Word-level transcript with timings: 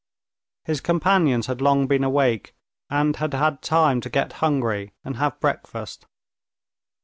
His 0.63 0.81
companions 0.81 1.45
had 1.45 1.61
long 1.61 1.85
been 1.85 2.03
awake, 2.03 2.55
and 2.89 3.15
had 3.17 3.35
had 3.35 3.61
time 3.61 4.01
to 4.01 4.09
get 4.09 4.33
hungry 4.41 4.93
and 5.05 5.17
have 5.17 5.39
breakfast. 5.39 6.07